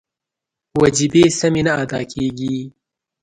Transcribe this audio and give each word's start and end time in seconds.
وجیبې 0.79 1.23
سمې 1.39 1.61
نه 1.67 1.73
ادا 1.83 1.99
کېږي. 2.11 2.57